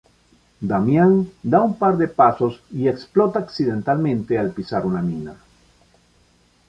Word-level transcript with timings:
Damian 0.69 1.11
da 1.55 1.59
un 1.67 1.75
par 1.81 1.91
de 1.99 2.07
pasos 2.07 2.55
y 2.71 2.87
explota 2.87 3.37
accidentalmente 3.41 4.39
al 4.39 4.49
pisar 4.51 4.83
una 4.87 5.03
mina. 5.03 5.35